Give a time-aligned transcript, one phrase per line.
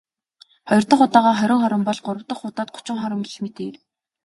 [0.69, 1.99] Хоёр дахь удаагаа хорин хором бол..
[2.05, 3.75] Гурав дахь удаад гучин хором гэх мэтээр.